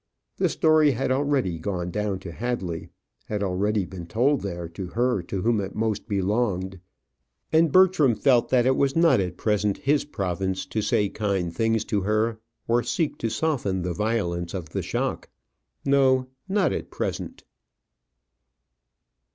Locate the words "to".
2.21-2.31, 4.69-4.87, 5.21-5.43, 10.65-10.81, 11.85-12.01, 13.19-13.29